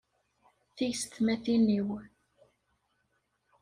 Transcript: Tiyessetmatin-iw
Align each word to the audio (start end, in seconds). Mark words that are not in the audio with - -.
Tiyessetmatin-iw 0.75 1.93